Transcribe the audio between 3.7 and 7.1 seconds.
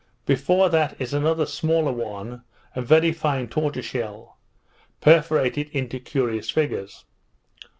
shell, perforated into curious figures.